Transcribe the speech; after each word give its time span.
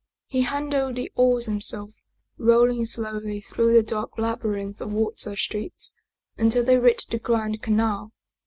He 0.25 0.41
handled 0.41 0.95
the 0.95 1.11
oars 1.13 1.45
himself, 1.45 1.93
rowing 2.39 2.85
slowly 2.85 3.39
through 3.39 3.71
the 3.73 3.83
dark 3.83 4.17
labyrinth 4.17 4.81
of 4.81 4.91
water 4.91 5.35
streets 5.35 5.93
until 6.39 6.63
they 6.63 6.79
reached 6.79 7.11
the 7.11 7.19
Grand 7.19 7.61
Canal. 7.61 8.11